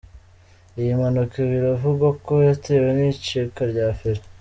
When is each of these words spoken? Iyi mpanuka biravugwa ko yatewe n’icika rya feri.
Iyi 0.79 0.91
mpanuka 0.99 1.37
biravugwa 1.51 2.07
ko 2.25 2.33
yatewe 2.47 2.87
n’icika 2.97 3.61
rya 3.71 3.87
feri. 3.97 4.21